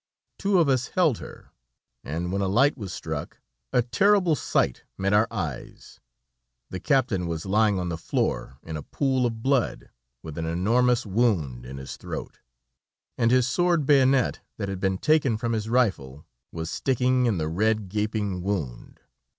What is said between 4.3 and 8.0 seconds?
sight met our eyes. The captain was lying on the